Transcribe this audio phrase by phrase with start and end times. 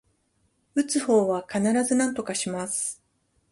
[0.73, 3.03] 打つ方は必ずなんとかします